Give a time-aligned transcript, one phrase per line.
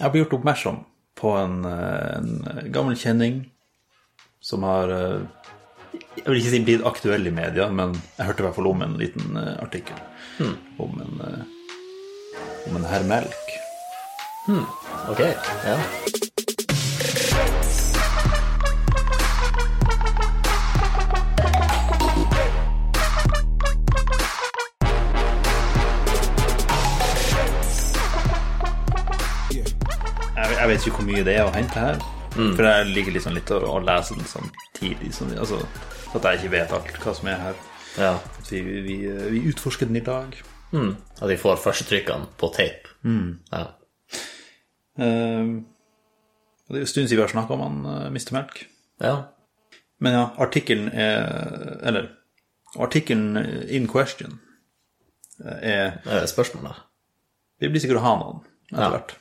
[0.00, 0.78] Jeg ble gjort oppmerksom
[1.20, 3.42] på en, eh, en gammel kjenning
[4.40, 5.20] som har eh,
[6.16, 8.82] Jeg vil ikke si blitt aktuell i media, men jeg hørte i hvert fall om
[8.84, 9.98] en liten artikkel artikkel
[10.78, 11.42] om en eh,
[12.68, 13.56] om en herr Melk.
[15.10, 15.20] Ok,
[15.66, 15.76] ja.
[30.80, 31.98] Vet ikke hvor mye det er å hente her.
[32.32, 35.10] For jeg liker liksom litt å, å lese den samtidig.
[35.12, 35.58] Sånn, altså,
[36.16, 37.58] at jeg ikke vet alt hva som er her.
[37.98, 38.12] ja.
[38.40, 38.94] At vi, vi,
[39.34, 40.32] vi utforsker den i dag.
[40.72, 40.94] Mm.
[41.20, 42.94] At vi får førstetrykkene på tape.
[43.04, 43.66] Ja.
[45.00, 45.60] Uh,
[46.70, 48.32] det er jo en stund siden vi har snakka om han uh, Mr.
[48.38, 48.64] Melk.
[49.04, 49.18] ja.
[50.00, 51.26] Men ja, artikkelen er
[51.84, 52.06] Eller
[52.80, 53.36] artikkelen
[53.68, 54.38] in question
[55.44, 56.78] eh, er er Spørsmålet?
[57.60, 58.38] Vi blir sikkert å ha noen
[58.70, 58.88] etter Ja.
[58.94, 59.12] hvert.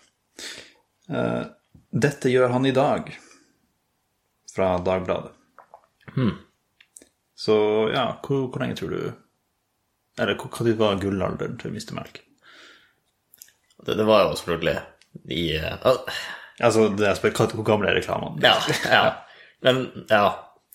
[1.89, 3.09] Dette gjør han i dag,
[4.55, 5.31] fra Dagbladet.
[7.39, 7.55] Så
[7.93, 9.11] ja, hvor, hvor lenge tror du
[10.19, 11.93] Eller tid var gullalderen til Mr.
[11.95, 12.19] Melk?
[13.85, 14.75] Det, det var jo selvfølgelig
[15.31, 15.77] i uh,
[16.59, 18.41] Altså, det er spør, hvor gamle er reklamene?
[18.43, 18.57] Ja,
[18.91, 19.03] ja.
[19.63, 20.25] Men ja.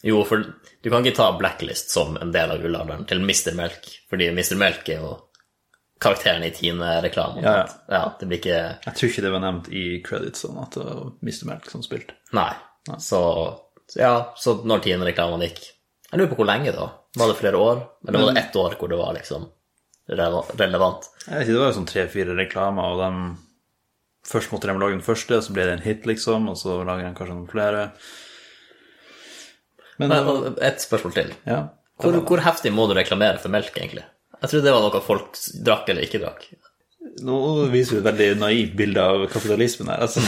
[0.04, 3.54] Jo, for du kan ikke ta Blacklist som en del av gullalderen til Mr.
[3.56, 4.56] Melk, fordi Mr.
[4.60, 5.14] Melk er jo
[6.04, 7.42] karakteren i Tine-reklamen.
[7.44, 7.66] Ja, ja.
[7.96, 8.02] ja.
[8.20, 11.44] Det blir ikke Jeg tror ikke det var nevnt i creditsene at det var Mr.
[11.50, 12.16] Melk som spilte.
[12.36, 12.50] Nei.
[13.00, 13.20] Så
[13.90, 15.58] så ja, så når Tine-reklamen gikk
[16.10, 16.86] Jeg lurer på hvor lenge, da?
[17.18, 17.82] Var det flere år?
[18.08, 19.48] Eller var det ett år hvor det var liksom
[20.08, 21.08] relevant?
[21.26, 23.40] Jeg vet ikke, Det var jo sånn tre-fire reklamer, og de
[24.24, 27.04] Først måtte de lage den første, så ble det en hit, liksom, og så lager
[27.04, 27.82] de kanskje noen flere.
[30.00, 31.34] Men Men et spørsmål til.
[31.44, 31.66] ja.
[32.00, 34.02] Hvor, hvor heftig må du reklamere for melk, egentlig?
[34.42, 36.46] Jeg trodde det var noe folk drakk eller ikke drakk.
[37.24, 37.36] Nå
[37.72, 40.02] viser du et veldig naivt bilde av kapitalismen her.
[40.06, 40.20] Altså,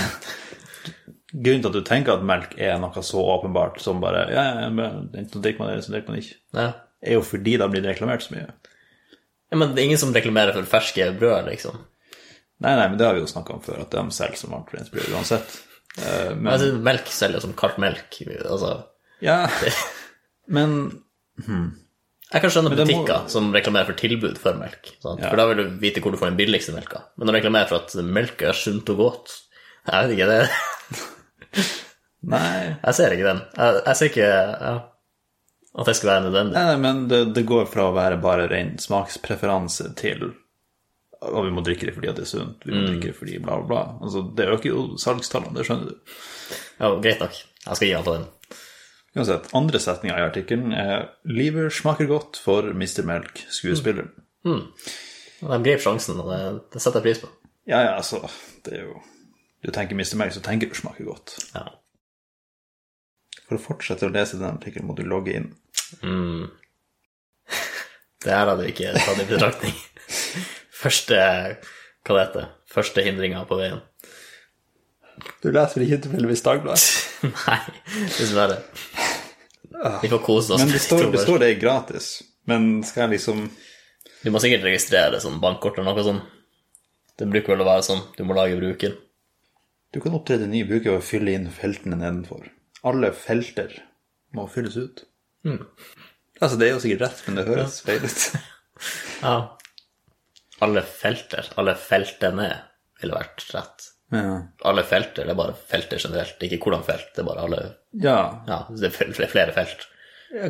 [1.33, 5.11] grunnen til at du tenker at melk er noe så åpenbart som bare Ja, men
[5.17, 6.69] enten drikker man det, eller så drikker man ikke, Ja.
[7.03, 8.47] er jo fordi har blitt reklamert så mye.
[9.51, 11.77] Ja, men det er ingen som reklamerer for ferske brød, liksom.
[12.61, 15.11] Nei, nei, men det har vi jo snakka om før, at de selger som markedsbrød
[15.13, 15.59] uansett.
[15.99, 18.17] Eh, Men Men altså, melk selger som kaldt melk.
[18.51, 18.85] Altså,
[19.21, 19.47] Ja,
[20.49, 20.93] men
[22.33, 24.89] jeg kan skjønne butikker må- som reklamerer for tilbud for melk.
[25.05, 25.15] Ja.
[25.29, 27.05] For da vil du vite hvor du får den billigste melka.
[27.17, 29.37] Men når du reklamerer for at melk er sunt og godt
[29.87, 31.67] Jeg vet ikke, det
[32.27, 32.77] Nei.
[32.87, 33.43] Jeg ser ikke den.
[33.57, 34.73] Jeg, jeg ser ikke ja,
[35.77, 36.57] at det skal være nødvendig.
[36.57, 40.25] Nei, nei, men det, det går fra å være bare ren smakspreferanse til
[41.21, 43.61] Og vi må drikke det fordi det er sunt, vi må drikke det fordi bla,
[43.61, 43.83] bla, bla.
[44.03, 46.17] Altså, det øker jo salgstallene, det skjønner du.
[46.81, 47.39] Ja, greit nok.
[47.67, 48.27] Jeg skal gi han på den.
[49.17, 53.03] Uansett, andre setninga i artikkelen er 'Livet smaker godt for Mr.
[53.09, 54.13] Melk, skuespilleren'.
[55.43, 57.31] Og De grep sjansen, og det, det setter jeg pris på.
[57.67, 58.31] Ja, ja, altså,
[58.65, 59.03] det er jo
[59.65, 60.17] Du tenker Mr.
[60.21, 61.33] Melk, så tenker du smaker godt.
[61.55, 61.65] Ja.
[63.49, 65.49] For å fortsette å lese den artikkelen må du logge inn.
[68.27, 69.75] Det her hadde vi ikke tatt i betraktning.
[70.83, 71.17] Første
[72.07, 73.81] Hva det heter Første hindringa på veien.
[75.43, 76.87] Du leser vel ikke tilfeldigvis Dagbladet?
[77.47, 77.61] Nei,
[78.19, 78.59] dessverre.
[80.03, 80.63] Vi får kose oss.
[80.63, 82.11] Men det står, det står det er gratis.
[82.47, 83.47] Men skal jeg liksom
[84.23, 86.33] Du må sikkert registrere det som bankkort eller noe sånt.
[87.17, 88.03] Det bruker vel å være sånn.
[88.17, 88.97] Du må lage bruker.
[89.95, 92.45] Du kan opptrede ny bruker ved å fylle inn feltene nedenfor.
[92.87, 93.73] Alle felter
[94.37, 95.05] må fylles ut.
[96.37, 98.27] Altså, det er jo sikkert rett, men det høres feil ut.
[99.23, 99.37] Ja.
[100.61, 102.51] Alle felter, alle feltene,
[103.01, 103.87] ville vært rett.
[104.15, 104.39] Ja.
[104.69, 106.43] Alle felter, det er bare felter generelt.
[106.47, 107.63] Ikke hvordan felt, det er bare alle
[107.93, 108.19] ja.
[108.47, 109.87] Ja, det er er flere felt.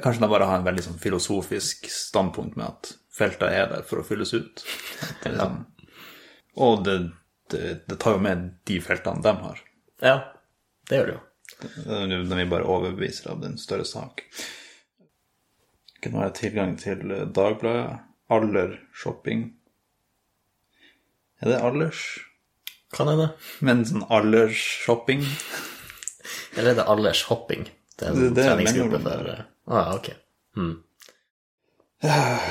[0.03, 4.03] Kanskje de bare har en veldig sånn filosofisk standpunkt med at felter er der for
[4.03, 4.65] å fylles ut.
[5.23, 5.63] Det liksom,
[6.57, 6.97] og det,
[7.53, 9.59] det, det tar jo med de feltene de har.
[10.01, 10.17] Ja,
[10.89, 11.25] det gjør det jo.
[12.31, 14.25] De vi bare overbeviser av den større sak.
[16.07, 18.03] Nå har jeg tilgang til eh, Dagbladet.
[18.31, 19.49] Aller shopping.
[21.43, 22.03] Er det alders?
[22.95, 23.31] Kan hende.
[23.61, 25.25] Men sånn aldershopping?
[26.57, 27.67] Eller er det aldershopping?
[27.99, 30.09] Det er en Det- det treningsgruppe for Å Ah, ja, ok.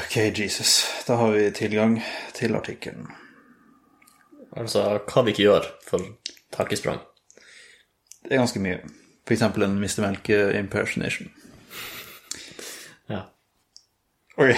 [0.03, 0.85] Ok, Jesus.
[1.07, 2.01] Da har vi tilgang
[2.33, 3.07] til artikkelen.
[4.57, 5.99] Altså, hva vi ikke gjør for
[6.51, 6.99] takkesprang.
[8.23, 8.79] Det er ganske mye.
[9.27, 10.01] Eksempel en Mr.
[10.01, 11.31] Melke impersonation.
[13.09, 13.23] Ja.
[14.37, 14.55] Ok,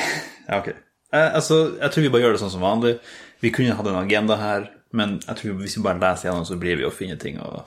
[0.50, 0.68] ja, ok.
[1.14, 3.00] Eh, altså, jeg tror vi bare gjør det sånn som vanlig.
[3.42, 6.58] Vi kunne hatt en agenda her, men jeg tror hvis vi bare leser gjennom, så
[6.60, 7.64] blir vi å finne ting å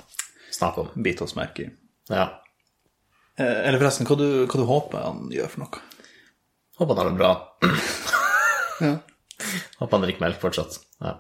[0.54, 1.02] snakke om.
[1.02, 1.70] bite oss merke i.
[2.10, 2.28] Ja.
[3.36, 5.82] Eh, eller forresten, hva du, hva du håper han gjør for noe?
[6.80, 7.32] Håper han har det bra.
[8.80, 8.94] Ja.
[9.76, 10.78] Håper han drikker melk fortsatt.
[11.04, 11.10] Ja.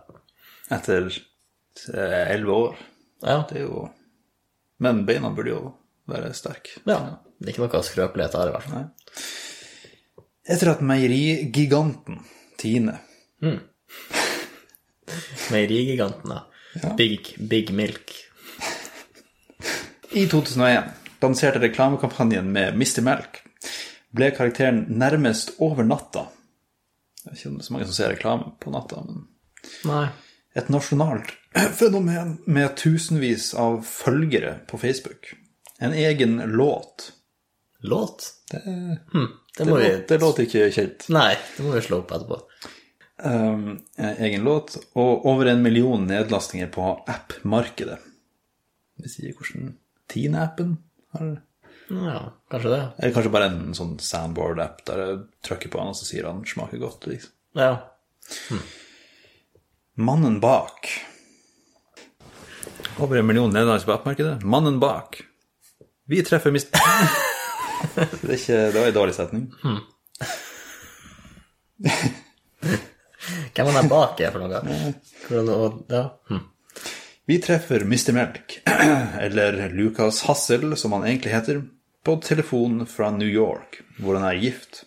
[0.72, 2.78] Etter eh, elleve år.
[3.20, 3.42] Ja.
[3.50, 3.82] Det er jo
[4.80, 5.74] Men beina burde jo
[6.08, 6.80] være sterke.
[6.88, 7.18] ja.
[7.36, 8.80] Det er ikke noe skrøpelighet her, i hvert fall.
[8.80, 9.26] Nei.
[10.50, 12.18] Etter at meierigiganten
[12.60, 12.96] Tine
[15.50, 16.94] Meierigiganten, ja.
[16.96, 18.12] Big, big Milk.
[20.10, 20.84] i 2001
[21.20, 23.02] lanserte reklamekampanjen med Mr.
[23.06, 23.42] Melk,
[24.10, 26.26] ble karakteren nærmest over natta
[27.20, 29.26] Jeg vet ikke om det er så mange som ser reklame på natta, men
[29.84, 30.06] Nei.
[30.56, 31.34] et nasjonalt
[31.80, 35.34] fenomen med tusenvis av følgere på Facebook.
[35.80, 37.10] En egen låt.
[37.82, 38.30] Låt?
[38.50, 41.06] Det, Det det, må vi låt, det låter ikke kjent.
[41.12, 42.40] Nei, det må vi slå opp etterpå.
[43.20, 47.98] Um, egen låt, og over en million nedlastinger på app-markedet.
[49.00, 49.74] Vi sier hvordan
[50.10, 50.76] Teen-appen
[51.16, 51.38] har
[51.90, 52.18] Ja,
[52.52, 52.82] kanskje det.
[52.98, 56.44] Eller kanskje bare en sånn soundboard-app der jeg trykker på den, og så sier han
[56.44, 57.06] 'smaker godt'.
[57.10, 57.32] liksom.
[57.54, 57.72] Ja.
[59.96, 60.88] Mannen bak.
[62.98, 64.44] Over en million nedlastinger på app-markedet.
[64.44, 65.22] Mannen bak.
[66.06, 66.72] Vi treffer mist...
[67.94, 69.52] det, er ikke, det var en dårlig setning.
[73.64, 74.94] Hvem han der bak er for noe?
[75.28, 76.02] Hvordan, og, ja.
[76.30, 76.42] Hm.
[77.30, 78.12] Vi treffer Mr.
[78.16, 78.56] Melk,
[79.26, 81.62] eller Lucas Hassel, som han egentlig heter,
[82.04, 84.84] på telefon fra New York, hvor han er gift.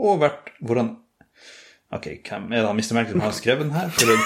[0.00, 0.94] Og vært hvor han
[1.94, 2.94] Ok, hvem er det han Mr.
[2.96, 3.90] Melk som har skrevet den her?
[3.94, 4.24] For det-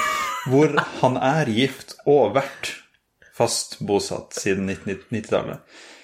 [0.48, 0.72] Hvor
[1.02, 2.70] han er gift og vært
[3.36, 5.58] fast bosatt siden 1990-tallet.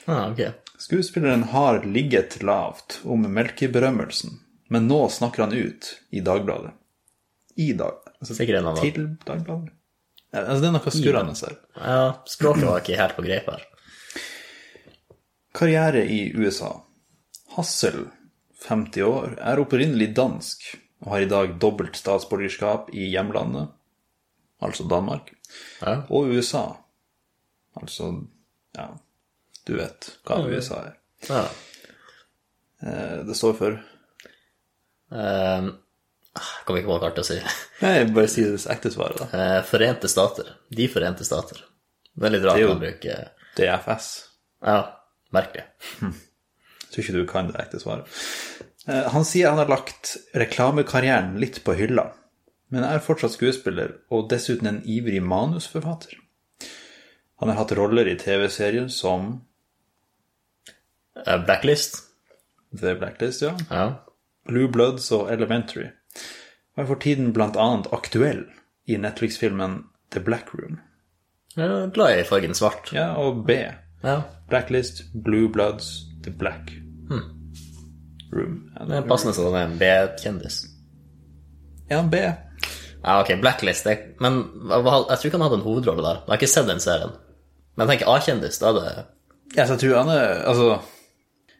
[0.06, 0.50] Ah, okay.
[0.78, 4.34] Skuespilleren har ligget lavt om melkeberømmelsen,
[4.68, 6.74] men nå snakker han ut i Dagbladet.
[7.56, 8.00] I dag...
[8.20, 8.80] Altså, Sikkert en dem.
[8.82, 9.72] til Dagbladet.
[10.34, 11.56] Ja, altså, det er noe skurrende her.
[11.76, 13.62] Ja, språket var ikke helt på greip her.
[15.54, 16.72] Karriere i USA.
[17.54, 18.08] Hassel,
[18.66, 20.64] 50 år, er opprinnelig dansk
[21.04, 23.68] og har i dag dobbelt statsborgerskap i hjemlandet,
[24.64, 25.34] altså Danmark,
[25.82, 26.00] Ja.
[26.08, 26.64] og USA.
[27.76, 28.08] Altså,
[28.74, 28.88] ja,
[29.68, 30.94] du vet hva USA er.
[31.28, 31.44] ja.
[32.82, 33.80] Eh, Det står for
[35.14, 35.68] Um,
[36.64, 37.36] Kommer ikke på noe er å si.
[37.82, 39.26] Nei, bare si det ekte svaret, da.
[39.36, 40.52] Eh, Forente stater.
[40.72, 41.60] De forente stater.
[42.14, 43.16] Det er litt rart å bruke
[43.58, 44.06] DFS.
[44.64, 44.78] Ja,
[45.34, 45.64] merkelig.
[46.00, 48.08] Jeg tror ikke du kan det ekte svaret.
[48.88, 52.06] Eh, Han sier han har lagt reklamekarrieren litt på hylla,
[52.72, 56.16] men er fortsatt skuespiller og dessuten en ivrig manusforfatter.
[57.42, 59.42] Han har hatt roller i TV-serier som
[61.26, 62.00] Eh, Blacklist.
[62.76, 63.84] The Blacklist, ja, Ja.
[64.46, 65.90] Blue Bloods og Elementary,
[66.74, 68.44] og er for tiden annet aktuell
[68.86, 70.80] i Netflix-filmen The Black Room.
[71.56, 72.90] Jeg er glad i fargen svart.
[72.92, 73.50] Ja, og B.
[74.04, 74.20] Ja.
[74.50, 76.72] Blacklist, Blue Bloods, The Black
[78.34, 78.70] Room.
[78.74, 80.64] Ja, Det er passende sånn en B-kjendis.
[81.90, 82.20] Ja, B.
[83.04, 83.86] Ja, ok, Blacklist.
[83.86, 84.40] Jeg, men
[84.70, 86.22] jeg tror ikke han hadde en hovedrolle der.
[86.24, 87.14] Jeg har ikke sett den serien.
[87.76, 89.06] Men jeg tenker A-kjendis, da er det
[89.54, 90.68] Ja, så jeg tror han er Altså,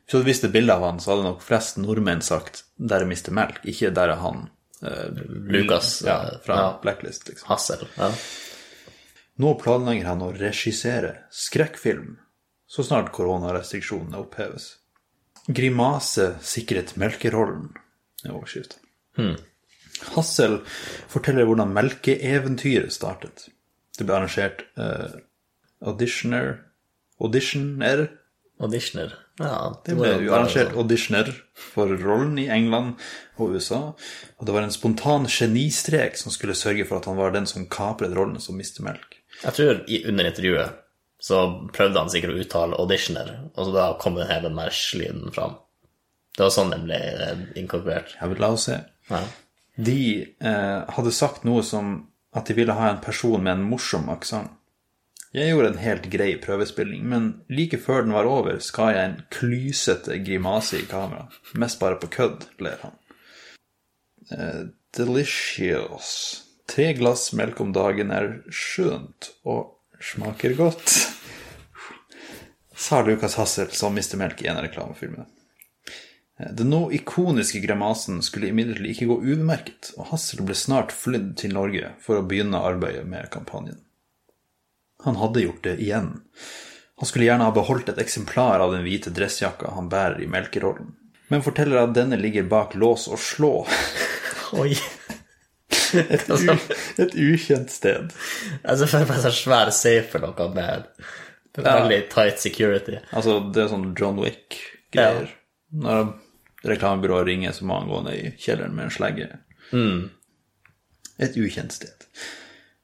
[0.05, 3.05] hvis du hadde visst et bilde av han, så hadde nok flest nordmenn sagt 'der
[3.05, 3.31] er Mr.
[3.31, 4.49] Melk', ikke 'der er han'.
[4.85, 5.23] Eh,
[5.55, 6.67] Lucas, Ja, eh, fra ja.
[6.83, 7.49] Blacklist, liksom.
[7.49, 7.87] Hassel.
[7.97, 8.11] Ja.
[9.43, 12.19] Nå planlegger han å regissere skrekkfilm
[12.71, 14.77] så snart koronarestriksjonene oppheves.
[15.47, 17.69] Grimase sikret melkerollen,
[18.25, 19.37] er overskriften.
[20.15, 20.61] Hassel
[21.11, 23.49] forteller hvordan melkeeventyret startet.
[23.95, 25.21] Det ble arrangert uh,
[25.85, 26.57] auditioner
[27.23, 28.09] Auditioner
[28.63, 29.15] Auditioner.
[29.41, 30.79] Ja, Det det ble jo arrangert sånn.
[30.79, 32.95] auditioner for rollen i England
[33.37, 33.81] og USA,
[34.39, 37.67] og det var en spontan genistrek som skulle sørge for at han var den som
[37.67, 38.83] kapret rollen som Mr.
[38.87, 39.19] Melk.
[39.43, 40.81] Jeg tror under intervjuet
[41.25, 41.41] så
[41.75, 45.57] prøvde han sikkert å uttale auditioner, og så da kom den hele Mersh-lyden fram.
[46.37, 48.15] Det var sånn den ble eh, inkorporert.
[48.21, 48.79] Jeg vil la oss se.
[49.11, 49.21] Ja.
[49.77, 51.95] De eh, hadde sagt noe som
[52.35, 54.51] at de ville ha en person med en morsom aksent.
[55.35, 59.17] Jeg gjorde en helt grei prøvespilling, men like før den var over, skar jeg en
[59.35, 61.27] klysete grimase i kamera.
[61.59, 62.93] Mest bare på kødd, ler han.
[64.31, 64.61] Eh,
[64.95, 66.13] delicious.
[66.71, 70.93] Tre glass melk om dagen er skjønt og smaker godt.
[72.85, 74.15] Sa Lucas Hassel som Mr.
[74.21, 75.27] Melk i en av reklamefilmene.
[76.55, 81.55] Den nå ikoniske grimasen skulle imidlertid ikke gå ubemerket, og Hassel ble snart flydd til
[81.55, 83.83] Norge for å begynne arbeidet med kampanjen.
[85.05, 86.11] Han hadde gjort det igjen.
[87.01, 90.93] Han skulle gjerne ha beholdt et eksemplar av den hvite dressjakka han bærer i melkerollen,
[91.33, 93.53] men forteller at denne ligger bak lås og slå
[94.61, 94.77] Oi.
[95.99, 96.53] et, u,
[97.03, 98.13] et ukjent sted.
[98.63, 100.87] Jeg ser for meg en sånn svær safe eller noe med
[101.59, 103.01] veldig tight security.
[103.15, 105.29] Altså, det er sånn John Wick-greier.
[105.75, 106.13] Når
[106.71, 109.29] reklamebyrået ringer, så må han gå ned i kjelleren med en slegge.
[111.27, 112.04] Et ukjent sted.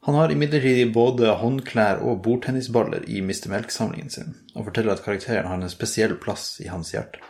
[0.09, 3.51] Han har imidlertid både håndklær og bordtennisballer i Mr.
[3.53, 7.21] Melk-samlingen sin, og forteller at karakteren har en spesiell plass i hans hjerte.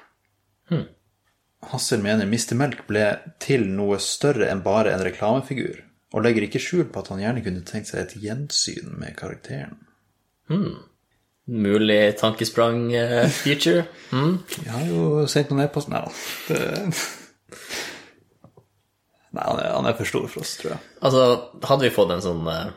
[1.72, 2.54] Hassel mener Mr.
[2.56, 3.08] Melk ble
[3.42, 5.82] til noe større enn bare en reklamefigur,
[6.14, 9.76] og legger ikke skjul på at han gjerne kunne tenkt seg et gjensyn med karakteren.
[11.50, 13.88] Mulig tankesprang-feature.
[14.14, 14.36] Mm.
[14.62, 16.14] Jeg har jo sendt noen e-post Nei da.
[19.30, 20.84] Nei, han er, han er for stor for oss, tror jeg.
[21.06, 21.24] Altså,
[21.68, 22.70] hadde vi fått en sånn eh,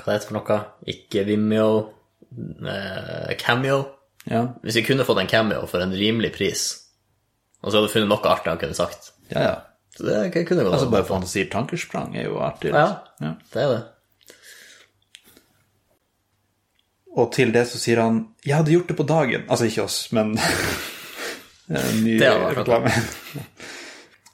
[0.00, 0.60] Hva det heter for noe?
[0.90, 1.74] Ikke Vimeo,
[2.66, 3.82] eh, cameo.
[4.26, 6.64] Ja, Hvis vi kunne fått en cameo for en rimelig pris,
[7.62, 9.12] og så hadde vi funnet noe artig han kunne sagt.
[9.34, 9.46] ja.
[9.50, 9.60] ja.
[9.92, 12.70] Så det kunne gått Altså, bare for han sier tankesprang, er jo artig.
[12.72, 12.86] Ja.
[12.86, 13.26] liksom.
[13.26, 13.32] Ja.
[13.52, 13.82] Det er det.
[17.12, 19.44] Og til det så sier han 'Jeg hadde gjort det på dagen'.
[19.50, 20.38] Altså ikke oss, men
[21.68, 22.90] en ny reklame.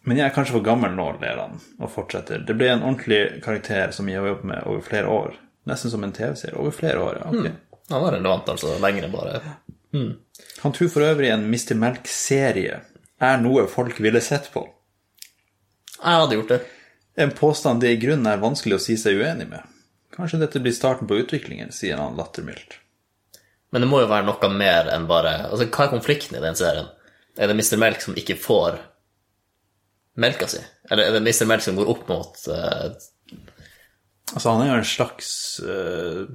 [0.08, 2.40] Men jeg er kanskje for gammel nå, ler han og fortsetter.
[2.48, 5.34] Det ble en ordentlig karakter som jeg har jobbet med over flere år.
[5.68, 6.56] Nesten som en TV-serie.
[6.56, 7.28] Over flere år, ja.
[7.28, 7.82] ok.
[7.92, 8.72] Han var relevant, altså.
[8.80, 9.40] Lenger enn bare
[10.62, 11.76] Han tror for øvrig en Mr.
[11.76, 12.80] Melk-serie
[13.20, 14.64] er noe folk ville sett på.
[15.98, 16.60] Jeg hadde gjort det.
[17.18, 19.64] En påstand det i grunnen er vanskelig å si seg uenig med.
[20.14, 22.78] Kanskje dette blir starten på utviklingen, sier han lattermildt.
[23.74, 26.56] Men det må jo være noe mer enn bare Altså, hva er konflikten i den
[26.56, 26.88] serien?
[27.36, 27.76] Er det Mr.
[27.82, 28.78] Melk som ikke får
[30.18, 30.60] melka si?
[30.90, 31.46] Eller er det Mr.
[31.50, 32.90] Melk som går opp mot uh...
[34.28, 35.28] Altså, han er jo en slags
[35.64, 36.26] uh,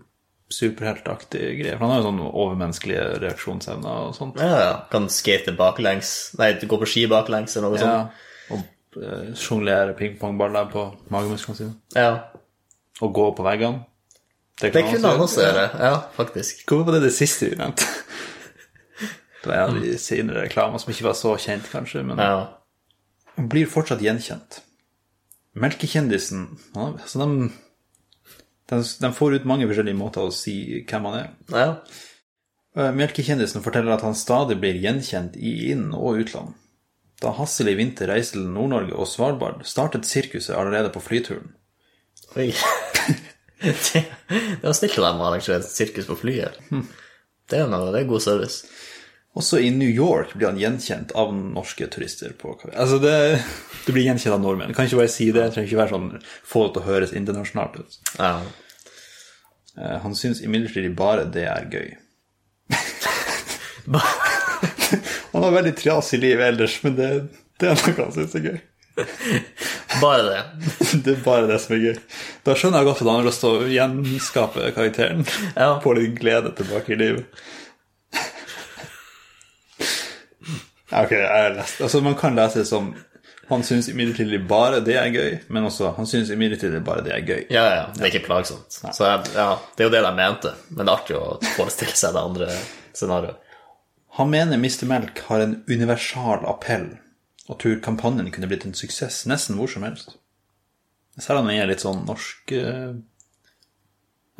[0.54, 1.75] superheltaktig greie.
[1.78, 4.40] For han har jo sånn overmenneskelige reaksjonsevner og sånt.
[4.42, 7.92] Ja, ja, kan skate baklengs Nei, gå på ski baklengs eller noe Ja.
[7.94, 8.58] sånt.
[8.58, 11.75] Og uh, sjonglere pingpongballer på magemusklene sine.
[11.98, 12.16] Ja.
[13.02, 13.86] Og gå på veggene.
[14.62, 15.70] Det kunne han også gjøre.
[15.82, 16.62] Ja, faktisk.
[16.70, 17.88] Hvorfor var det det siste vi nevnte?
[19.44, 22.36] Det var en av de senere reklamene som ikke var så kjent, kanskje, men Ja.
[23.38, 24.62] Blir fortsatt gjenkjent.
[25.54, 27.50] Melkekjendisen altså de,
[28.72, 31.30] de, de får ut mange forskjellige måter å si hvem han er.
[31.54, 31.70] ja.
[32.74, 36.56] Eh, Melkekjendisen forteller at han stadig blir gjenkjent i inn- og utland.
[37.22, 41.54] Da Hassel i vinter reiste til Nord-Norge og Svalbard, startet sirkuset allerede på flyturen.
[42.36, 42.50] Oi.
[43.62, 44.04] det,
[44.63, 46.60] var snilt av dem å arrangere sirkus på flyet.
[47.52, 48.63] Det er, noe, det er god service.
[49.34, 52.36] Også i New York blir han gjenkjent av norske turister.
[52.38, 53.13] på Altså, det,
[53.88, 54.75] det blir gjenkjent av nordmenn.
[54.78, 55.42] Kan ikke bare si det.
[55.48, 56.12] Det trenger ikke være sånn
[56.46, 57.96] få det til å høres internasjonalt ut.
[58.20, 58.36] Ja.
[59.80, 61.90] Eh, Han syns imidlertid bare det er gøy.
[65.34, 67.10] Han har veldig trasig liv ellers, men det,
[67.60, 68.60] det er noe han syns er gøy.
[69.98, 70.42] Bare det.
[71.04, 71.98] Det er bare det som er gøy.
[72.46, 75.25] Da skjønner jeg godt at han har lyst til å gjenskape karakteren.
[75.58, 75.72] Ja.
[75.82, 77.25] Få litt glede tilbake i livet.
[78.13, 78.22] Ja,
[80.93, 81.81] Ok, jeg har lest.
[81.81, 82.93] Altså, man kan lese det som
[83.50, 87.25] han syns imidlertid bare det er gøy, men også han syns imidlertid bare det er
[87.27, 87.41] gøy.
[87.51, 88.71] Ja, ja, det er ikke plagsomt.
[88.71, 89.17] Så ja,
[89.75, 92.50] det er jo det de mente, men det er artig å forestille seg det andre
[92.95, 93.39] scenarioet.
[94.13, 94.85] Han mener Mr.
[94.85, 96.91] Melk har en universal appell,
[97.50, 100.15] og tror kampanjen kunne blitt en suksess nesten hvor som helst.
[101.17, 102.93] Selv om den er litt sånn norsk eh,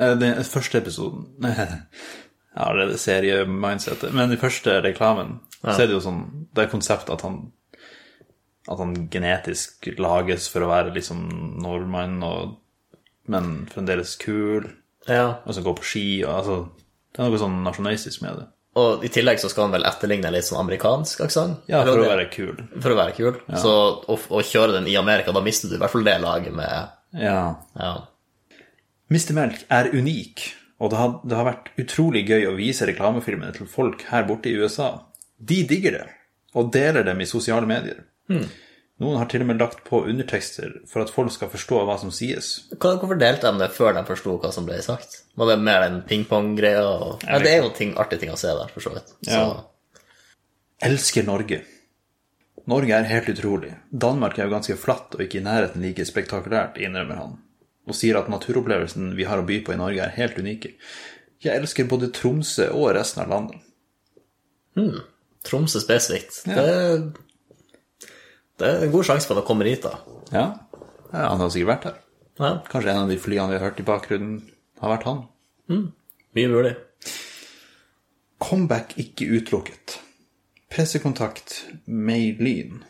[0.02, 1.28] eh, Den første episoden
[2.54, 6.20] Jeg er det seriemindsetet, men i første reklamen så er det jo sånn
[6.54, 7.38] Det er konseptet at han
[8.70, 11.24] At han genetisk lages for å være liksom
[11.64, 12.58] nordmann, og,
[13.28, 14.70] men fremdeles kul,
[15.10, 15.40] Ja.
[15.46, 16.58] og så gå på ski og altså
[17.14, 18.46] Det er noe sånn nasjonalistisk med det.
[18.76, 21.60] Og i tillegg så skal han vel etterligne litt sånn amerikansk aksent?
[21.70, 22.56] Ja, for å være kul.
[22.82, 23.36] For å være kul.
[23.62, 23.74] Så
[24.10, 26.90] å, kjøre den i Amerika, da mister du i hvert fall det laget med
[27.22, 27.56] Ja.
[27.78, 27.92] Ja.
[29.14, 29.34] Mr.
[29.38, 30.48] Melk er unik,
[30.80, 34.50] og det har, det har vært utrolig gøy å vise reklamefilmene til folk her borte
[34.50, 34.92] i USA.
[35.40, 36.06] De digger det,
[36.56, 38.04] og deler dem i sosiale medier.
[39.02, 42.12] Noen har til og med lagt på undertekster for at folk skal forstå hva som
[42.14, 42.70] sies.
[42.78, 45.24] Hvorfor delte de det før de forsto hva som ble sagt?
[45.36, 46.84] Var det mer den pingpong-greia?
[46.86, 49.14] og- Ja, det er jo ting, artige ting å se der, for så vidt.
[49.26, 49.64] Så, Ja.
[50.84, 51.62] Elsker Norge.
[52.68, 53.74] Norge er helt utrolig.
[53.92, 57.38] Danmark er jo ganske flatt og ikke i nærheten like spektakulært, innrømmer han,
[57.88, 60.74] og sier at naturopplevelsen vi har å by på i Norge er helt unike.
[61.44, 63.60] Jeg elsker både Tromsø og resten av landet.
[65.44, 66.44] Tromsø spesifikt.
[66.48, 66.64] Det,
[68.62, 70.00] det er en god sjanse for at han kommer hit, da.
[70.32, 70.46] Ja,
[71.12, 72.00] ja han har sikkert vært her.
[72.40, 74.40] Ja, Kanskje en av de flyene vi har hørt i bakgrunnen,
[74.82, 75.20] har vært han.
[76.34, 76.74] mye mulig.
[78.44, 80.00] Comeback ikke utelukket.
[80.74, 82.82] Pressekontakt Mailin.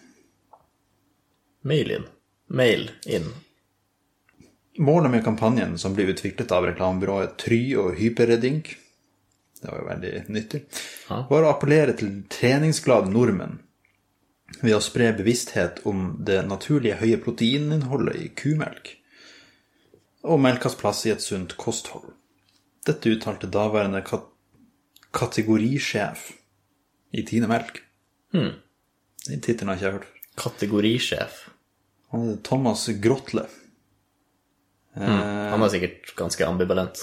[1.63, 2.05] Mail inn.
[2.47, 3.27] Mail inn.
[4.77, 8.71] Målet med kampanjen, som ble utviklet av reklamebyrået Try og Hyperredink,
[9.61, 10.63] det var jo veldig nyttig,
[11.29, 13.59] var å appellere til treningsglade nordmenn
[14.61, 18.97] ved å spre bevissthet om det naturlige høye proteininnholdet i kumelk.
[20.23, 22.13] og melkas plass i et sunt kosthold.
[22.87, 24.29] Dette uttalte daværende kat
[25.11, 26.31] kategorisjef
[27.11, 27.81] i Tine Melk.
[28.31, 30.39] Den tittelen har jeg ikke hørt før.
[30.43, 31.49] Kategorisjef.
[32.43, 33.45] Thomas Grotle.
[34.97, 37.01] Han er sikkert ganske ambivalent.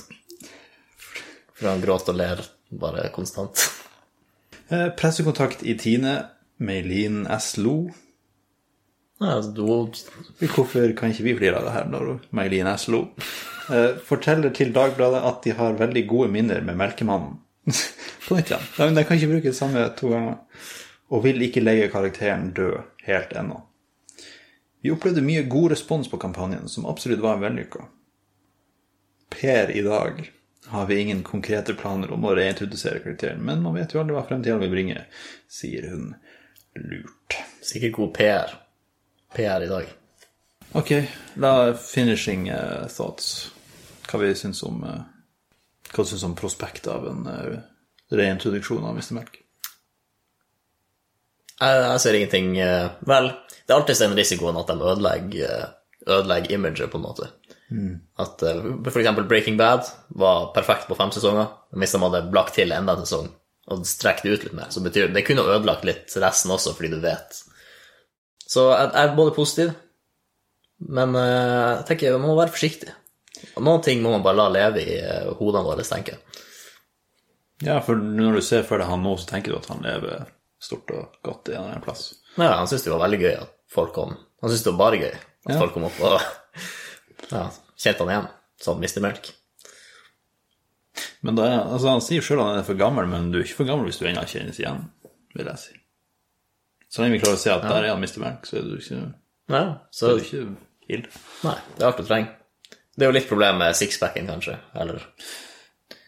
[1.58, 3.66] For han gråter og ler bare konstant.
[4.70, 6.12] Eh, pressekontakt i Tine,
[6.62, 7.56] Meilin S.
[7.58, 7.88] Lo.
[9.18, 12.84] Ja, altså, du, Hvorfor kan ikke vi flire av det her når Meilin S.
[12.86, 13.00] Lo
[13.74, 17.40] eh, forteller til Dagbladet at de har veldig gode minner med Melkemannen?
[18.28, 18.70] På nytt igjen.
[18.76, 20.38] De, de kan ikke bruke det samme to ganger.
[21.10, 22.78] Og vil ikke legge karakteren død
[23.08, 23.58] helt ennå.
[24.80, 27.84] Vi opplevde mye god respons på kampanjen, som absolutt var vellykka.
[29.40, 30.30] Per i dag
[30.66, 34.24] har vi ingen konkrete planer om å reintrodusere karakteren, men man vet jo aldri hva
[34.28, 35.04] fremtida vil bringe,
[35.48, 36.14] sier hun
[36.74, 37.36] lurt.
[37.62, 38.54] sikkert god PR.
[39.34, 39.88] PR i dag.
[40.72, 40.92] Ok,
[41.34, 43.50] da finishing eh, thoughts.
[44.06, 45.02] Hva vi syns om eh,
[45.90, 47.58] Hva syns om prospektet av en uh,
[48.14, 49.14] reintroduksjon av Mr.
[49.16, 49.40] Melk?
[51.60, 53.32] Jeg, jeg ser ingenting eh, Vel,
[53.70, 55.68] det er alltid den risikoen at de ødelegger, eh,
[56.10, 57.28] ødelegger imaget, på en måte.
[58.18, 61.52] At eh, for eksempel Breaking Bad var perfekt på fem sesonger.
[61.70, 63.28] men Hvis de hadde lagt til enda en sesong
[63.70, 66.72] og strekt det ut litt mer, så betyr det Det kunne ødelagt litt resten også,
[66.74, 67.36] fordi du vet.
[68.42, 69.70] Så jeg, er både positiv,
[70.88, 72.96] men eh, jeg tenker man må være forsiktig.
[73.62, 74.98] Noen ting må man bare la leve i
[75.38, 76.42] hodene våre, tenker jeg.
[77.70, 80.26] Ja, for når du ser for deg han nå, så tenker du at han lever
[80.58, 82.08] stort og godt i en plass.
[82.34, 84.16] Ja, han syntes det var veldig gøy at folk kom.
[84.40, 85.58] Han syntes det var bare gøy at Ja.
[85.60, 86.20] folk kom opp og
[87.30, 87.44] ja,
[87.80, 88.28] kjente han igjen
[88.60, 89.00] som Mr.
[89.04, 89.30] Melk.
[91.24, 93.68] Men da, altså, han sier sjøl han er for gammel, men du er ikke for
[93.68, 94.82] gammel hvis du ennå kjennes igjen,
[95.36, 95.76] vil jeg si.
[96.90, 98.18] Så lenge vi klarer å se at der er han Mr.
[98.24, 99.00] Melk, så er du ikke,
[99.50, 100.56] Ja, så så er du ikke
[100.90, 101.06] ild.
[101.44, 102.36] Nei, det er alt du trenger.
[102.96, 104.58] Det er jo litt problem med sixpacken, kanskje.
[104.74, 105.00] Eller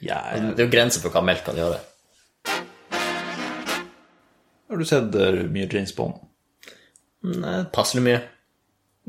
[0.03, 1.79] Ja, jeg- det er jo grenser for hva melk kan gjøre.
[4.69, 6.15] har du sett eh, mye James Bond?
[7.75, 8.21] Passelig mye.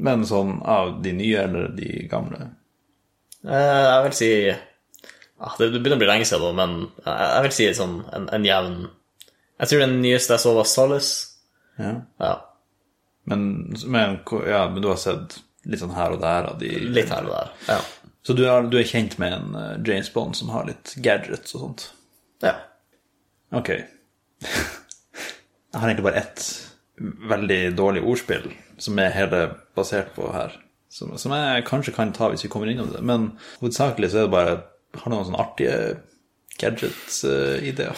[0.03, 2.39] Men sånn av de nye eller de gamle?
[3.45, 7.55] Eh, Jeg vil si ja, Det begynner å bli lenge siden, men jeg jeg vil
[7.57, 8.77] si sånn en, en jevn
[9.59, 11.13] Jeg tror den nyeste jeg så, var Solace.
[11.77, 11.91] Ja.
[12.21, 12.33] Ja,
[13.29, 13.43] Men,
[13.85, 14.17] men,
[14.49, 17.31] ja, men du har sett litt sånn her og der av de litt her og
[17.33, 17.51] der.
[17.69, 17.77] Ja.
[18.23, 21.55] Så du er, du er kjent med en eh, James Bond som har litt gadgets
[21.55, 21.89] og sånt?
[22.43, 22.55] ja.
[23.53, 23.69] Ok.
[24.43, 26.41] Jeg har egentlig bare ett
[27.01, 28.51] veldig dårlig ordspill
[28.81, 29.41] som er hele
[29.77, 30.55] basert på her.
[30.93, 33.01] Som, som jeg kanskje kan ta hvis vi kommer innom det.
[33.01, 34.59] Men hovedsakelig så er det bare
[34.93, 35.77] Har noen sånne artige
[36.61, 37.97] gadget-ideer.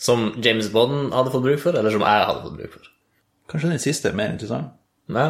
[0.00, 2.86] Som James Bond hadde fått bruk for, eller som jeg hadde fått bruk for.
[3.52, 4.72] Kanskje den siste er mer interessant.
[5.12, 5.26] Ja.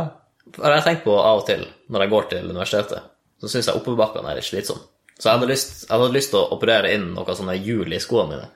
[0.54, 3.10] For jeg tenker på av og til, når jeg går til universitetet,
[3.42, 4.86] så syns jeg oppoverbakkene er litt slitsomme.
[5.18, 7.98] Så jeg hadde, lyst, jeg hadde lyst til å operere inn noen sånne hjul i
[8.02, 8.48] skoene mine.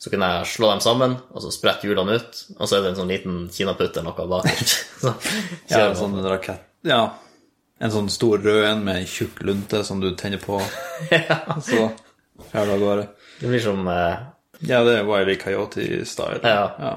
[0.00, 2.92] Så kunne jeg slå dem sammen, og så sprette hjulene ut, og så er det
[2.94, 4.86] en sånn liten kinaputt eller noe bakerst.
[5.02, 5.12] Så
[5.68, 7.02] Ja, en sånn rakett Ja.
[7.80, 10.56] En sånn stor rød en med en tjukk lunte som du tenner på.
[11.12, 11.36] ja.
[11.64, 11.90] Så
[12.50, 13.06] fer du av gårde.
[13.42, 14.24] Det blir som eh,
[14.68, 16.40] Ja, det er Wiley Coyote-style.
[16.44, 16.96] Ja.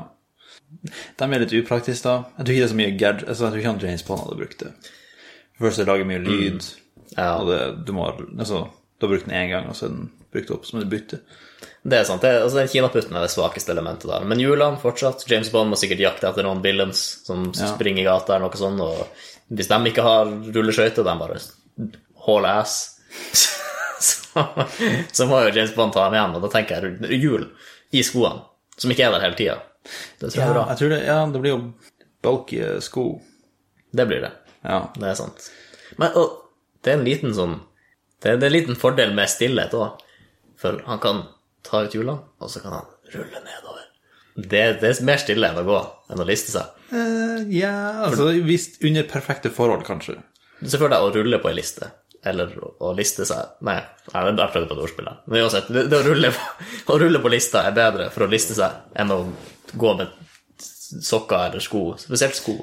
[1.20, 2.16] De er litt upraktiske, da.
[2.39, 4.39] Jeg tror ikke det er så mye gadget altså, Jeg tror ikke James Bond hadde
[4.42, 4.72] brukt det.
[5.60, 6.72] Først så lager mye lyd,
[7.18, 7.30] Ja.
[7.38, 8.08] og det, du må
[8.39, 8.63] altså,
[8.98, 11.20] Du har brukt den én gang, og så er den brukt opp, som et bytte.
[11.84, 12.24] Det er sant.
[12.24, 14.24] Det, altså, den kinaputten er det svakeste elementet der.
[14.28, 15.26] Men hjulene fortsatt.
[15.28, 18.80] James Bond må sikkert jakte etter noen villains som springer i gata eller noe sånt.
[18.80, 21.41] Og hvis de ikke har rulleskøyter, de bare
[22.24, 22.78] haul ass,
[24.08, 24.46] så,
[25.12, 26.38] så må jo James Bond ta dem igjen.
[26.39, 27.50] Og da tenker jeg hjul
[27.93, 28.46] i skoene,
[28.80, 29.60] som ikke er der hele tida.
[30.22, 30.65] Det tror jeg er bra.
[30.72, 31.62] jeg tror det, ja, det blir jo
[32.24, 33.08] bulky sko.
[33.91, 34.32] Det blir det.
[34.63, 34.86] Ja.
[34.96, 35.52] Det er sant.
[36.00, 36.39] Men og,
[36.84, 37.60] det er en liten sånn
[38.24, 40.00] Det er, det er en liten fordel med stillhet òg.
[40.60, 41.26] For han kan
[41.65, 43.89] ta ut hjulene, og så kan han rulle nedover.
[44.34, 46.71] Det, det er mer stille enn å gå, enn å liste seg.
[46.93, 47.73] Uh, ja,
[48.08, 50.17] altså hvis under perfekte forhold, kanskje.
[50.63, 51.91] Se for deg å rulle på ei liste,
[52.26, 53.76] eller å, å liste seg Nei,
[54.08, 55.10] jeg jeg prøvde på et ordspill.
[55.28, 58.32] Men uansett, det, det å, rulle på, å rulle på lista er bedre for å
[58.32, 59.19] liste seg enn å
[59.73, 60.13] gå med
[61.02, 61.86] sokker eller sko.
[62.02, 62.58] Spesielt sko.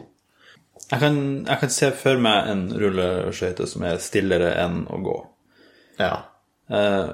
[0.91, 5.19] Jeg kan, jeg kan se for meg en rulleskøyte som er stillere enn å gå.
[6.01, 6.15] Ja.
[6.71, 7.11] Eh,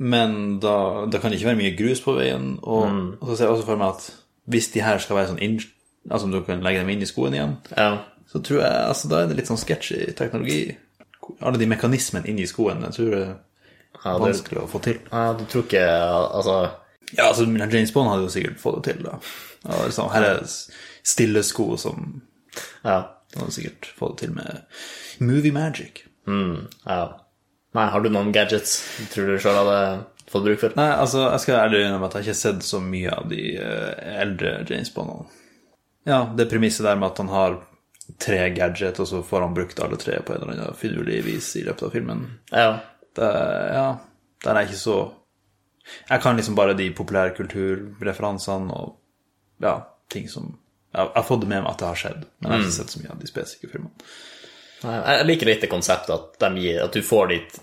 [0.00, 0.32] men
[0.62, 0.74] da,
[1.12, 2.54] da kan det ikke være mye grus på veien.
[2.62, 2.86] Og,
[3.20, 4.06] og så ser jeg også for meg at
[4.50, 5.60] hvis de her skal være sånn inn,
[6.08, 7.90] Altså om du kan legge dem inn i skoen igjen, ja.
[8.26, 10.62] så tror jeg altså da er det litt sånn sketchy teknologi.
[11.44, 13.34] Alle de mekanismene inni skoen, jeg tror det er
[14.00, 14.96] Ja, det, vanskelig å få til.
[15.12, 16.54] ja, du tror ikke Altså
[17.18, 19.18] Ja, altså James Bond hadde jo sikkert fått det til, da.
[19.68, 20.40] Ja, liksom, her er
[21.04, 22.22] stille sko som
[22.80, 22.96] Ja.
[23.36, 24.62] Han hadde sikkert fått det til med
[25.20, 26.06] movie magic.
[26.26, 27.02] Mm, Ja.
[27.76, 29.80] Nei, har du noen gadgets du tror du sjøl hadde
[30.30, 30.74] fått bruk for?
[30.78, 33.42] Nei, altså, jeg skal ærlig innrømme at jeg ikke har sett så mye av de
[33.62, 35.28] eh, eldre James Bondene.
[36.08, 37.58] Ja, det premisset der med at han har
[38.18, 41.52] tre gadget, og så får han brukt alle tre på en eller annen finurlig vis
[41.60, 42.24] i løpet av filmen.
[42.50, 42.72] Ja.
[43.16, 43.30] Det,
[43.74, 43.86] ja,
[44.44, 44.98] der er jeg ikke så
[45.90, 48.92] Jeg kan liksom bare de populære kulturreferansene og
[49.58, 49.72] ja,
[50.06, 50.52] ting som
[50.94, 52.94] Jeg har fått det med meg at det har skjedd, men jeg har ikke sett
[52.94, 54.10] så mye av de spesifikke filmene.
[54.80, 57.56] Jeg liker litt det konseptet at, de gir, at du får ditt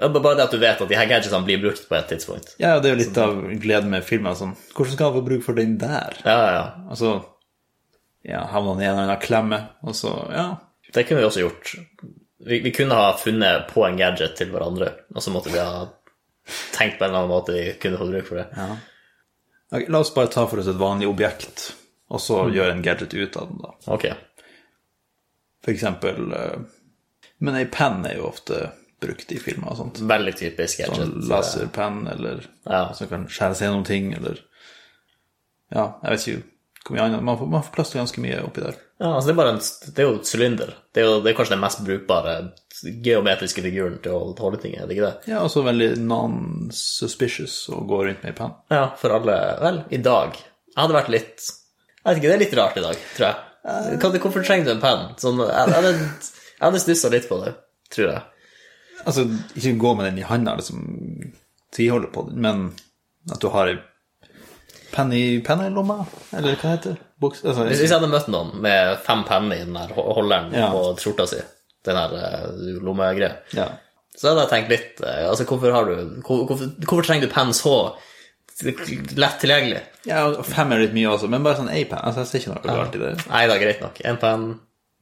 [0.00, 2.54] Bare det at du vet at de her gadgetsene blir brukt på et tidspunkt.
[2.62, 4.36] Ja, det er jo litt av gleden med filmer.
[4.38, 6.16] Sånn, hvordan skal jeg få bruk for den der?
[6.24, 6.62] Ja, ja.
[6.88, 7.12] Altså
[8.24, 10.48] Ja, havner han i en eller annen klemme, og så Ja.
[10.92, 11.74] Det kunne vi også gjort.
[12.44, 15.86] Vi, vi kunne ha funnet på en gadget til hverandre, og så måtte vi ha
[16.74, 18.48] tenkt på en eller annen måte vi kunne få bruk for det.
[18.56, 18.74] ja.
[19.72, 21.70] Okay, la oss bare ta for oss et vanlig objekt,
[22.12, 23.70] og så gjøre en gadget ut av den, da.
[23.94, 24.04] Ok.
[25.70, 26.58] Eksempel eh,
[27.38, 28.70] Men ei penn er jo ofte
[29.02, 29.98] brukt i filmer og sånt.
[30.06, 30.80] Veldig typisk.
[30.86, 32.92] Sånn laserpenn, eller Ja.
[32.94, 34.38] som kan skjære seg gjennom ting, eller
[35.72, 36.42] Ja, jeg vet ikke
[36.82, 38.74] hvor mye annet Man får, man får plass til ganske mye oppi der.
[39.02, 39.60] Ja, altså det er, bare en,
[39.94, 40.72] det er jo et sylinder.
[40.94, 42.34] Det er jo det er kanskje den mest brukbare
[43.06, 45.30] geometriske figuren til å holde ting i, er det ikke det?
[45.32, 48.54] Ja, også veldig non-suspicious å gå rundt med ei penn.
[48.72, 50.36] Ja, for alle Vel, i dag.
[50.72, 51.48] Jeg hadde vært litt
[52.02, 53.36] Jeg vet ikke, det er litt rart i dag, tror jeg.
[53.62, 55.02] Kan, hvorfor trenger du en penn?
[55.22, 57.52] Sånn, jeg, hadde, jeg hadde stussa litt på det,
[57.94, 58.22] tror jeg.
[59.06, 59.24] Altså,
[59.58, 60.82] ikke gå med den i handa, liksom
[61.74, 62.64] tviholde på den, men
[63.30, 63.78] at du har ei
[64.92, 65.38] penn i
[65.72, 66.02] lomma,
[66.36, 67.06] eller hva heter det?
[67.22, 70.68] Buks, altså, Hvis, jeg hadde møtt noen med fem penner i den der holderen Ja.
[70.74, 71.38] på skjorta si,
[71.86, 73.68] den der uh, lommegreia, ja.
[74.18, 75.94] så hadde jeg tenkt litt eh, Altså, hvorfor har du
[76.26, 77.76] hvor- Hvorfor, hvorfor trenger du penn så
[79.16, 79.80] lett tilgjengelig?
[80.06, 82.02] ja, og fem er litt mye også, men bare sånn én penn.
[82.02, 83.12] Altså, jeg ser ikke noe galt i det.
[83.30, 84.00] Nei det er greit nok.
[84.04, 84.44] En penn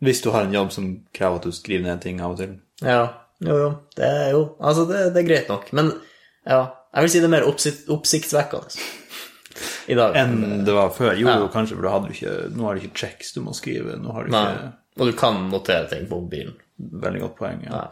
[0.00, 0.86] Hvis du har en jobb som
[1.16, 2.54] krever at du skriver ned ting av og til.
[2.84, 3.02] Ja.
[3.40, 3.68] Jo, jo.
[3.96, 5.70] Det er jo Altså, det, det er greit nok.
[5.76, 5.92] Men
[6.48, 6.62] ja,
[6.94, 8.80] jeg vil si det er mer oppsikt, oppsiktsvekkende
[9.92, 10.16] i dag.
[10.16, 11.12] Enn det var før.
[11.18, 11.48] Jo, Ja.
[11.52, 13.96] kanskje, for hadde ikke Nå har du ikke checks du må skrive.
[14.00, 16.54] Nå har du ikke Og du kan notere ting på mobilen.
[16.78, 17.60] Veldig godt poeng.
[17.66, 17.82] Ja.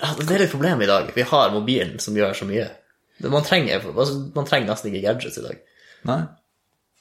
[0.00, 0.12] Ja.
[0.18, 1.08] Det er litt problem i dag.
[1.14, 2.68] Vi har mobilen som gjør så mye.
[3.24, 5.62] Man trenger, altså, man trenger nesten ikke gadgets i dag.
[6.06, 6.20] Nei.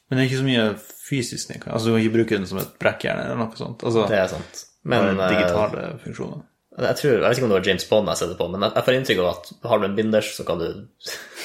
[0.07, 1.49] Men det er ikke så mye fysisk.
[1.51, 3.83] den Altså, Du kan ikke bruke den som et brekkjern eller noe sånt.
[3.83, 4.63] Altså, Det er sant.
[4.87, 6.43] Men eh, digitale funksjoner.
[6.77, 8.75] jeg tror, jeg vet ikke om det var James Bond jeg setter på, men jeg
[8.77, 10.67] jeg får inntrykk av at har du en binders, så kan du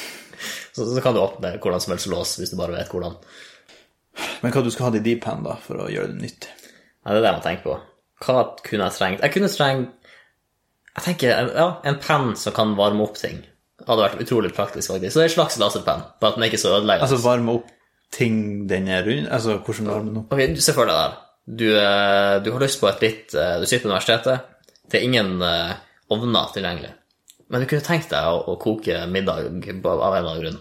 [0.77, 3.17] så, så kan du åpne hvordan som helst lås, hvis du bare vet hvordan.
[4.43, 6.53] Men hva du skal ha det i D-pen da, for å gjøre det nyttig?
[7.03, 7.79] Ja, det er det jeg må tenke på.
[8.23, 9.25] Hva kunne jeg trengt?
[9.25, 9.99] Jeg kunne trengt
[10.93, 13.39] Jeg tenker, ja, en penn som kan varme opp ting.
[13.87, 15.15] Hadde vært utrolig praktisk, faktisk.
[15.15, 17.09] Så det er en slags laserpenn, bare at den er ikke så ødeleggende.
[17.09, 17.71] Altså varme opp
[18.13, 19.29] ting den er rundt?
[19.33, 20.35] Altså hvordan varme den opp?
[20.35, 21.21] Ok, se for deg der.
[21.43, 24.51] Du, eh, du har lyst på et litt eh, Du sitter på universitetet.
[24.91, 25.73] Det er ingen eh,
[26.13, 26.93] ovner tilgjengelig.
[27.51, 30.61] Men du kunne tenkt deg å, å koke middag av en eller annen grunn.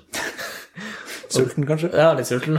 [1.32, 1.92] Sulten, kanskje?
[1.96, 2.58] Ja, litt sulten.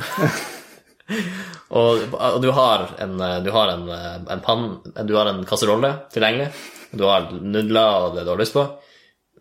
[1.80, 3.90] og, og du har en, du har en,
[4.32, 4.70] en pann,
[5.04, 6.48] du har en kasserolle tilgjengelig.
[6.96, 8.64] Du har nudler og det du har lyst på,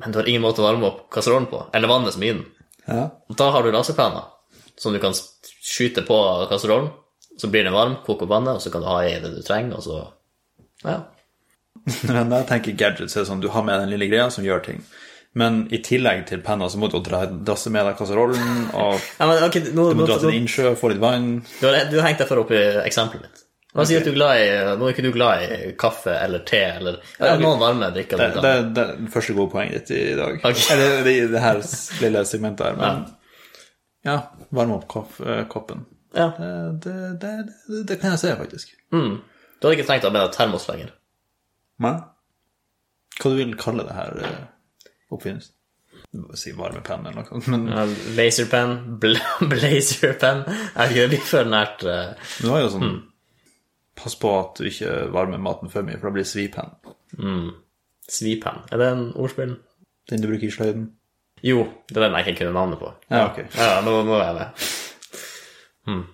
[0.02, 2.36] men du har ingen måte å varme opp kasserollen på, eller vannet som er i
[2.36, 2.46] den.
[2.88, 3.04] Ja.
[3.38, 4.30] Da har du laserpenner
[4.82, 6.18] som du kan skyte på
[6.50, 6.90] kasserollen,
[7.38, 9.78] så blir den varm, koker vannet, og så kan du ha i det du trenger,
[9.78, 10.02] og så
[10.82, 11.04] Ja.
[12.06, 14.60] Når jeg tenker gadgets er det sånn, du har med den lille greia som gjør
[14.66, 14.82] ting.
[15.34, 19.30] Men i tillegg til penna så må du dra, drasse med deg kasserollen, og ja
[19.30, 21.30] men, okay, nå, du må nå, dra til en innsjø, få litt vann.
[21.62, 23.46] du, har, du har hengt deg for opp i eksempelet mitt.
[23.72, 26.12] La oss si at du er glad i Nå er ikke du glad i kaffe
[26.12, 28.20] eller te eller ja, noen varme drikker.
[28.20, 30.40] Det, det, det er det første gode poenget ditt i dag.
[30.42, 30.66] Okay.
[30.76, 31.62] Eller det, det her
[32.04, 32.80] lille segmentet her.
[32.82, 33.06] Men
[34.04, 34.18] ja,
[34.52, 35.86] varme opp kopp, eh, koppen.
[36.18, 36.34] Ja.
[36.36, 36.52] Det,
[36.84, 37.32] det, det,
[37.70, 38.74] det, det kan jeg se, faktisk.
[38.92, 39.22] Mm.
[39.22, 40.92] Du hadde ikke trengt å ha med termos lenger.
[41.82, 42.02] Men
[43.22, 44.40] hva du vil kalle det her eh,
[45.14, 45.56] oppfinnelsen?
[46.36, 47.48] Si varmepenn eller noe sånt.
[47.54, 47.86] Men Ja,
[48.18, 49.16] Laserpenn, bl
[49.54, 52.90] blazerpenn Jeg gjør det litt for nært Uh, du har jo sånn
[53.98, 56.76] Pass på at du ikke varmer maten for mye, for da blir det svipenn.
[58.08, 58.64] svipenn.
[58.72, 59.58] Er det en ordspill?
[60.10, 60.92] Den du bruker i sløyden.
[61.44, 62.94] Jo, det er den jeg ikke kunne navnet på.
[63.10, 63.42] Ja, ok.
[63.58, 64.70] Ja, nå, nå er jeg med.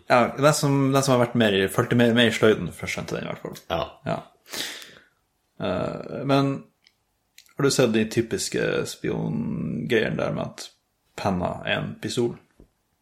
[0.07, 2.95] Ja, den som, den som har vært mer i, fulgte mer med i sløyden, først
[2.95, 3.57] skjønte den i hvert fall.
[3.69, 3.81] Ja.
[4.07, 4.17] Ja.
[5.57, 6.51] Uh, men
[7.57, 10.67] har du sett de typiske spiongreiene der med at
[11.17, 12.35] penna er en pistol?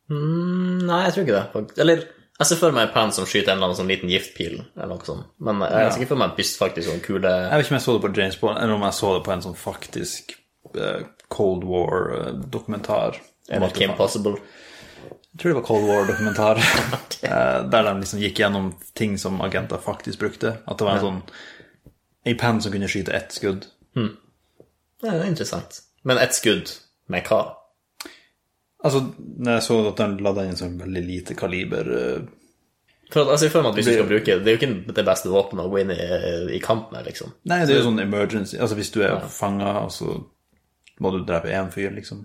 [0.10, 1.80] Mm, nei, jeg tror ikke det.
[1.84, 2.06] Eller
[2.36, 4.92] jeg ser for meg en penn som skyter en eller annen sånn liten giftpil, eller
[4.92, 5.30] noe sånt.
[5.40, 7.78] Men jeg ser ikke for meg en pyst faktisk sånn kule Jeg vet ikke om
[7.78, 10.36] jeg så det på James Bond, eller om jeg så det på en sånn faktisk
[10.76, 13.20] eh, Cold War-dokumentar.
[13.48, 14.36] Eller det Kim Possible?
[15.06, 16.60] Jeg tror det var Cold War-dokumentar.
[16.98, 17.32] okay.
[17.72, 20.58] der de liksom gikk gjennom ting som agenter faktisk brukte.
[20.66, 21.22] At det var en sånn
[22.26, 23.68] Ei penn som kunne skyte ett skudd.
[25.06, 25.84] Det er interessant.
[26.02, 26.72] Men ett skudd
[27.12, 27.44] med hva?
[28.86, 32.28] Altså, når jeg så at den ladda inn sånn veldig lite kaliber eh,
[33.10, 34.96] For at, altså, jeg føler meg at hvis du skal bruke Det er jo ikke
[35.00, 36.00] det beste våpenet å gå inn i,
[36.58, 37.34] i kamp med, liksom.
[37.50, 40.20] Nei, det er jo sånn emergency Altså, hvis du er fanga, og så
[41.02, 42.24] må du drepe én fyr, liksom.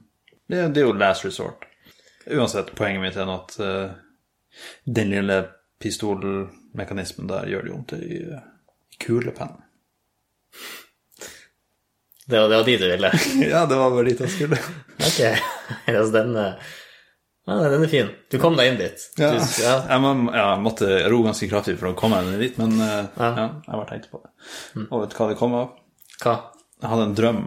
[0.51, 1.65] Det, det er jo last resort.
[2.31, 3.97] Uansett, poenget mitt er at uh,
[4.85, 5.41] den lille
[5.83, 8.45] pistolmekanismen der gjør det jo vondt i uh,
[9.03, 9.65] kulepennen.
[12.31, 13.11] Det var, det var dit du ville?
[13.53, 14.59] ja, det var bare dit jeg skulle.
[15.01, 15.21] Ok.
[15.91, 16.71] altså, den, eh,
[17.51, 18.11] ja, den er fin.
[18.31, 19.05] Du kom deg inn dit.
[19.21, 19.75] Ja, Du, ja.
[19.89, 23.09] Jeg, må, ja, jeg måtte ro ganske kraftig for å komme meg dit, men eh,
[23.17, 23.31] Ja.
[23.39, 23.47] ja.
[23.67, 24.33] jeg bare tenkte på det.
[24.89, 25.73] Og vet du hva det kom av?
[26.21, 26.37] Hva?
[26.81, 27.41] Jeg hadde en drøm.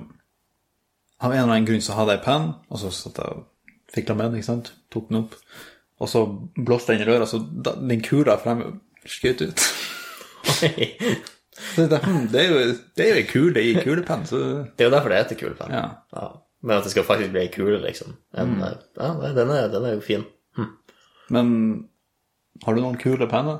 [1.23, 3.45] Av en eller annen grunn så hadde jeg penn, og så satt jeg og
[3.93, 4.73] fikla med den, ikke sant?
[4.91, 5.37] Tok den opp.
[6.03, 6.23] Og så
[6.57, 8.73] blåste den i røret, så den kula fremme
[9.07, 9.63] skjøt ut.
[10.65, 10.89] Oi.
[11.53, 12.61] Så jeg tenkte, hm, det er jo
[12.97, 14.37] det er jo ei kule i kulepenn, så
[14.73, 15.71] Det er jo derfor det heter kulepenn.
[15.71, 15.83] Ja.
[16.17, 16.23] Ja.
[16.63, 18.15] Men at det skal faktisk bli ei kule, liksom.
[18.33, 18.61] En, Mm.
[18.63, 20.25] eh, Ja, den er, den er jo fin.
[21.29, 21.89] Men
[22.63, 23.59] har du noen kule penner?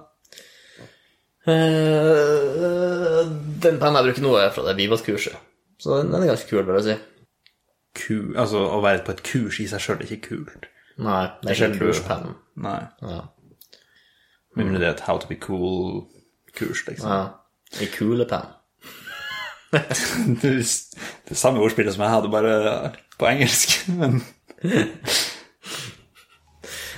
[1.84, 3.24] Eh,
[3.64, 5.36] den pennen jeg bruker nå, er fra det Vivat-kurset.
[5.82, 6.96] Så den, den er ganske kul, vil jeg si.
[8.00, 10.70] Ku, altså, å være på et kurs i seg sjøl er ikke kult.
[11.04, 12.36] Nei, det er ikke du- kurspennen.
[12.64, 12.80] Nei.
[13.02, 13.22] Ja.
[14.56, 17.10] Med mindre det er et How to be cool-kurs, liksom.
[17.10, 17.34] ja.
[17.82, 18.48] En kulepenn.
[19.74, 19.86] Er
[21.30, 23.78] det samme ordspillet som jeg hadde, bare på engelsk.
[24.00, 24.22] Men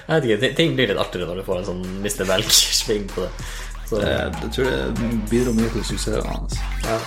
[0.06, 2.26] Jeg vet ikke, ting- blir litt artigere når du får en sånn Mr.
[2.30, 3.32] Belk-sving på det.
[3.90, 6.58] Så, Jeg, jeg tror det bidro mye til suksessen hans.
[6.86, 7.00] ja.